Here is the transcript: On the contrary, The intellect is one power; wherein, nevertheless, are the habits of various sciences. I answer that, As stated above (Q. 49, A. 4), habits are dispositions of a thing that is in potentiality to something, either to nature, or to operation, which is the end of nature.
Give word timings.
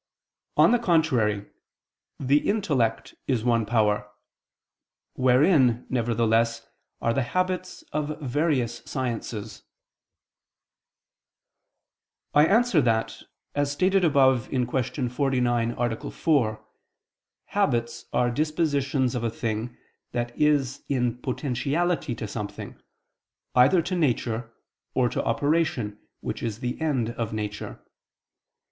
On 0.57 0.71
the 0.71 0.79
contrary, 0.79 1.45
The 2.19 2.49
intellect 2.49 3.13
is 3.27 3.43
one 3.43 3.67
power; 3.67 4.09
wherein, 5.13 5.85
nevertheless, 5.91 6.65
are 7.01 7.13
the 7.13 7.21
habits 7.21 7.83
of 7.93 8.19
various 8.19 8.81
sciences. 8.87 9.61
I 12.33 12.47
answer 12.47 12.81
that, 12.81 13.21
As 13.53 13.71
stated 13.71 14.03
above 14.03 14.49
(Q. 14.49 14.67
49, 15.07 15.75
A. 15.77 16.09
4), 16.11 16.65
habits 17.49 18.05
are 18.11 18.31
dispositions 18.31 19.13
of 19.13 19.23
a 19.23 19.29
thing 19.29 19.77
that 20.13 20.35
is 20.35 20.81
in 20.89 21.19
potentiality 21.19 22.15
to 22.15 22.27
something, 22.27 22.75
either 23.53 23.83
to 23.83 23.95
nature, 23.95 24.51
or 24.95 25.09
to 25.09 25.23
operation, 25.23 25.99
which 26.21 26.41
is 26.41 26.59
the 26.59 26.81
end 26.81 27.11
of 27.11 27.33
nature. 27.33 27.85